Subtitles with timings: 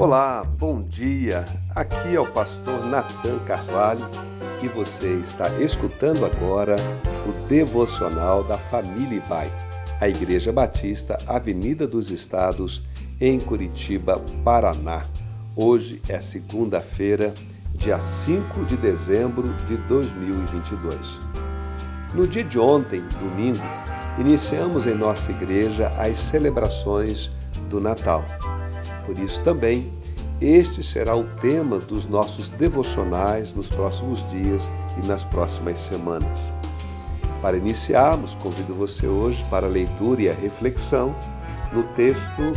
[0.00, 1.44] Olá, bom dia.
[1.74, 4.08] Aqui é o pastor Nathan Carvalho
[4.62, 6.76] e você está escutando agora
[7.26, 9.50] o devocional da família Ibai,
[10.00, 12.80] a Igreja Batista, Avenida dos Estados,
[13.20, 15.04] em Curitiba, Paraná.
[15.56, 17.34] Hoje é segunda-feira,
[17.74, 21.18] dia 5 de dezembro de 2022.
[22.14, 23.58] No dia de ontem, domingo,
[24.16, 27.32] iniciamos em nossa igreja as celebrações
[27.68, 28.24] do Natal.
[29.08, 29.90] Por isso também,
[30.40, 34.70] este será o tema dos nossos devocionais nos próximos dias
[35.02, 36.38] e nas próximas semanas.
[37.42, 41.14] Para iniciarmos, convido você hoje para a leitura e a reflexão
[41.72, 42.52] no texto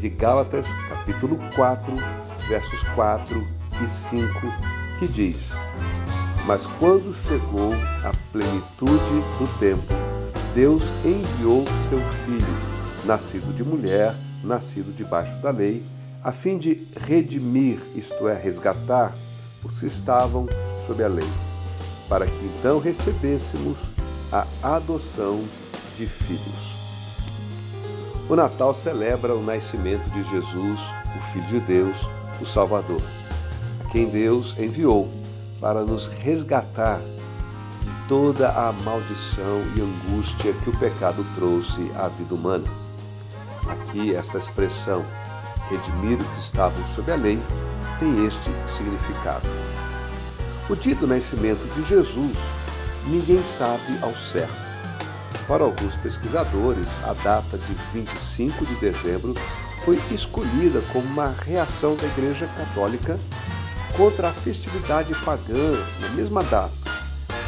[0.00, 1.92] de Gálatas, capítulo 4,
[2.48, 3.46] versos 4
[3.82, 4.28] e 5,
[4.98, 5.52] que diz:
[6.46, 7.72] Mas quando chegou
[8.04, 9.94] a plenitude do tempo,
[10.54, 15.82] Deus enviou seu filho, nascido de mulher, nascido debaixo da lei,
[16.24, 19.12] a fim de redimir, isto é, resgatar,
[19.62, 20.48] os que estavam
[20.84, 21.28] sob a lei,
[22.08, 23.90] para que então recebêssemos
[24.32, 25.44] a adoção
[25.96, 26.74] de filhos.
[28.28, 30.80] O Natal celebra o nascimento de Jesus,
[31.14, 32.08] o Filho de Deus,
[32.40, 33.02] o Salvador,
[33.84, 35.10] a quem Deus enviou
[35.60, 37.00] para nos resgatar
[37.82, 42.64] de toda a maldição e angústia que o pecado trouxe à vida humana.
[43.68, 45.04] Aqui, essa expressão,
[45.68, 47.40] redimir que estavam sob a lei,
[47.98, 49.48] tem este significado.
[50.68, 52.38] O dia do nascimento de Jesus,
[53.06, 54.64] ninguém sabe ao certo.
[55.46, 59.34] Para alguns pesquisadores, a data de 25 de dezembro
[59.84, 63.18] foi escolhida como uma reação da Igreja Católica
[63.94, 66.72] contra a festividade pagã na mesma data,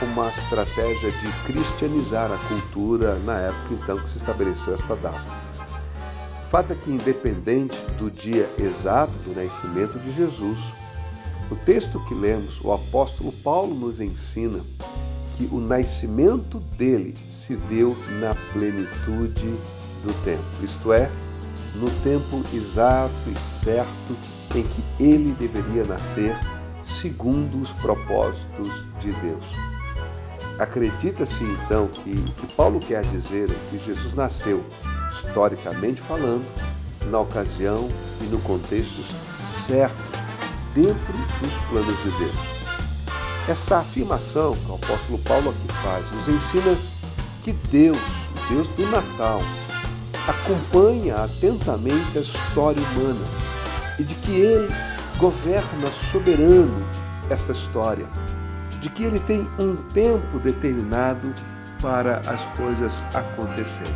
[0.00, 5.43] como uma estratégia de cristianizar a cultura na época então que se estabeleceu esta data.
[6.54, 10.72] Fato é que, independente do dia exato do nascimento de Jesus,
[11.50, 14.60] o texto que lemos, o apóstolo Paulo nos ensina
[15.36, 19.52] que o nascimento dele se deu na plenitude
[20.04, 21.10] do tempo, isto é,
[21.74, 24.16] no tempo exato e certo
[24.54, 26.36] em que ele deveria nascer,
[26.84, 29.73] segundo os propósitos de Deus.
[30.58, 34.64] Acredita-se então que o que Paulo quer dizer é que Jesus nasceu,
[35.10, 36.44] historicamente falando,
[37.10, 37.88] na ocasião
[38.20, 39.02] e no contexto
[39.36, 39.98] certo,
[40.72, 42.64] dentro dos planos de Deus.
[43.48, 46.78] Essa afirmação que o apóstolo Paulo aqui faz nos ensina
[47.42, 49.40] que Deus, o Deus do Natal,
[50.26, 53.26] acompanha atentamente a história humana
[53.98, 54.72] e de que ele
[55.18, 56.84] governa soberano
[57.28, 58.06] essa história,
[58.84, 61.32] de que ele tem um tempo determinado
[61.80, 63.94] para as coisas acontecerem.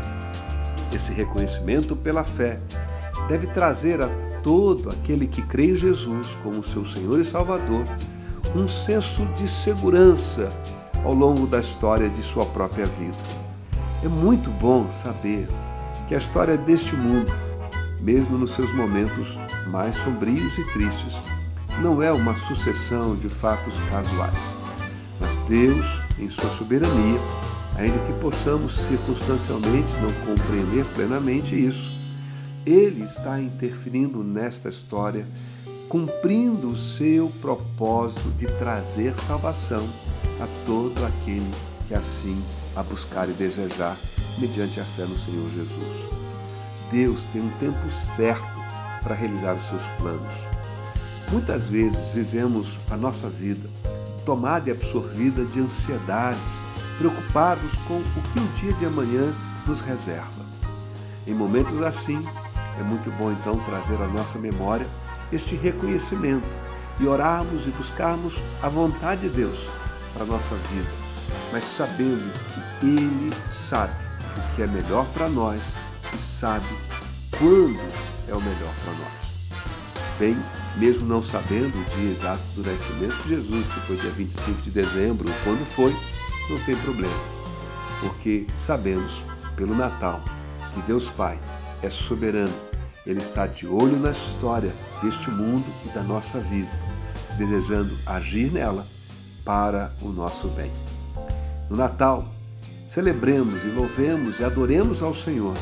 [0.90, 2.58] Esse reconhecimento pela fé
[3.28, 4.08] deve trazer a
[4.42, 7.84] todo aquele que crê em Jesus como seu Senhor e Salvador
[8.56, 10.48] um senso de segurança
[11.04, 13.18] ao longo da história de sua própria vida.
[14.02, 15.46] É muito bom saber
[16.08, 17.30] que a história deste mundo,
[18.00, 21.20] mesmo nos seus momentos mais sombrios e tristes,
[21.82, 24.67] não é uma sucessão de fatos casuais.
[25.48, 25.86] Deus,
[26.18, 27.18] em sua soberania,
[27.74, 31.98] ainda que possamos circunstancialmente não compreender plenamente isso,
[32.66, 35.26] Ele está interferindo nesta história,
[35.88, 39.88] cumprindo o seu propósito de trazer salvação
[40.38, 41.50] a todo aquele
[41.86, 42.42] que assim
[42.76, 43.96] a buscar e desejar
[44.38, 46.10] mediante a fé no Senhor Jesus.
[46.92, 48.46] Deus tem um tempo certo
[49.02, 50.34] para realizar os seus planos.
[51.32, 53.68] Muitas vezes vivemos a nossa vida
[54.28, 56.60] tomada e absorvida de ansiedades,
[56.98, 59.32] preocupados com o que o dia de amanhã
[59.66, 60.44] nos reserva.
[61.26, 62.22] Em momentos assim,
[62.78, 64.86] é muito bom então trazer à nossa memória
[65.32, 66.46] este reconhecimento
[67.00, 69.66] e orarmos e buscarmos a vontade de Deus
[70.12, 70.90] para a nossa vida,
[71.50, 72.30] mas sabendo
[72.80, 73.94] que Ele sabe
[74.36, 75.62] o que é melhor para nós
[76.14, 76.66] e sabe
[77.38, 77.80] quando
[78.28, 79.62] é o melhor para nós.
[80.18, 80.36] Bem,
[80.78, 84.70] mesmo não sabendo o dia exato do nascimento de Jesus, se foi dia 25 de
[84.70, 85.94] dezembro ou quando foi,
[86.50, 87.20] não tem problema,
[88.00, 89.22] porque sabemos
[89.56, 90.20] pelo Natal
[90.74, 91.38] que Deus Pai
[91.82, 92.54] é soberano,
[93.06, 94.72] Ele está de olho na história
[95.02, 96.70] deste mundo e da nossa vida,
[97.36, 98.86] desejando agir nela
[99.44, 100.70] para o nosso bem.
[101.68, 102.24] No Natal,
[102.88, 105.54] Celebremos e louvemos e adoremos ao Senhor,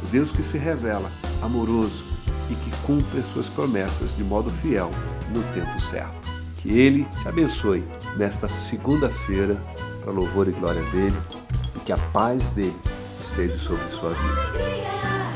[0.00, 1.10] o Deus que se revela
[1.42, 2.04] amoroso
[2.50, 4.90] e que cumpre as suas promessas de modo fiel
[5.34, 6.28] no tempo certo.
[6.56, 7.84] Que Ele te abençoe
[8.16, 9.56] nesta segunda-feira,
[10.02, 11.16] para louvor e glória dele,
[11.76, 12.76] e que a paz dele
[13.20, 15.27] esteja sobre sua vida.